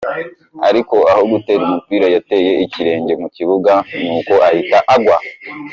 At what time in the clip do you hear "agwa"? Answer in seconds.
4.95-5.17